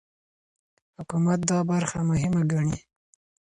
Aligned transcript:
حکومت 0.97 1.39
دا 1.49 1.59
برخه 1.71 1.99
مهمه 2.09 2.41
ګڼي. 2.51 2.77